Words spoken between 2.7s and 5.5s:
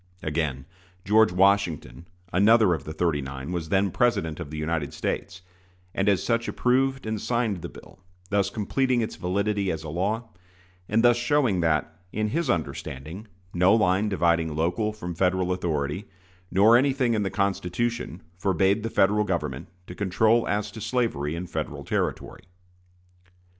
of the "thirty nine," was then President of the United States,